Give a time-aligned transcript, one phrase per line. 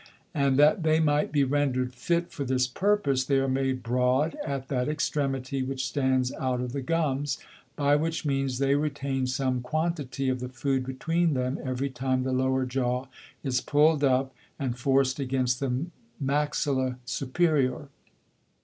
[0.33, 4.67] And that they might be render'd fit for this purpose, they are made broad at
[4.69, 7.37] that Extremity, which stands out of the Gums,
[7.75, 12.33] by which means they retain some Quantity of the Food between them every time the
[12.33, 13.05] lower Jaw
[13.43, 15.85] is pulled up and forc'd against the
[16.19, 17.89] Maxilla superior.